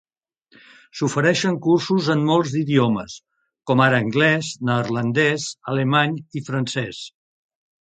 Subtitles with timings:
[1.01, 3.19] S'ofereixen cursos en molts d'idiomes,
[3.71, 7.07] com ara anglès, neerlandès, alemany i francès.